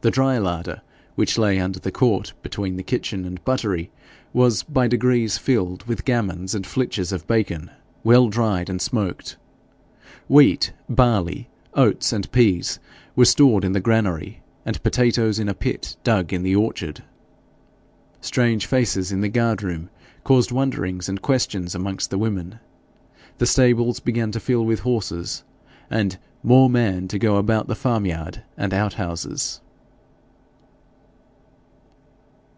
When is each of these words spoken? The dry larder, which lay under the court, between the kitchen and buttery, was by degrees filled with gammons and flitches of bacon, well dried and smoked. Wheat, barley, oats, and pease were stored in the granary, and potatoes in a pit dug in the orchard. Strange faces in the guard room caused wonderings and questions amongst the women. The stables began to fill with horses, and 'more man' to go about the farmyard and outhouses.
The 0.00 0.12
dry 0.12 0.38
larder, 0.38 0.82
which 1.16 1.36
lay 1.36 1.58
under 1.58 1.80
the 1.80 1.90
court, 1.90 2.32
between 2.40 2.76
the 2.76 2.84
kitchen 2.84 3.24
and 3.24 3.44
buttery, 3.44 3.90
was 4.32 4.62
by 4.62 4.86
degrees 4.86 5.38
filled 5.38 5.82
with 5.88 6.04
gammons 6.04 6.54
and 6.54 6.64
flitches 6.64 7.10
of 7.10 7.26
bacon, 7.26 7.72
well 8.04 8.28
dried 8.28 8.70
and 8.70 8.80
smoked. 8.80 9.36
Wheat, 10.28 10.72
barley, 10.88 11.48
oats, 11.74 12.12
and 12.12 12.30
pease 12.30 12.78
were 13.16 13.24
stored 13.24 13.64
in 13.64 13.72
the 13.72 13.80
granary, 13.80 14.40
and 14.64 14.80
potatoes 14.84 15.40
in 15.40 15.48
a 15.48 15.52
pit 15.54 15.96
dug 16.04 16.32
in 16.32 16.44
the 16.44 16.54
orchard. 16.54 17.02
Strange 18.20 18.66
faces 18.66 19.10
in 19.10 19.20
the 19.20 19.28
guard 19.28 19.64
room 19.64 19.90
caused 20.22 20.52
wonderings 20.52 21.08
and 21.08 21.22
questions 21.22 21.74
amongst 21.74 22.08
the 22.10 22.18
women. 22.18 22.60
The 23.38 23.46
stables 23.46 23.98
began 23.98 24.30
to 24.30 24.38
fill 24.38 24.64
with 24.64 24.78
horses, 24.80 25.42
and 25.90 26.18
'more 26.44 26.70
man' 26.70 27.08
to 27.08 27.18
go 27.18 27.34
about 27.36 27.66
the 27.66 27.74
farmyard 27.74 28.44
and 28.56 28.72
outhouses. 28.72 29.60